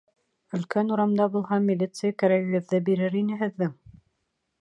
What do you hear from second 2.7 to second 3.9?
бирер ине һеҙҙең.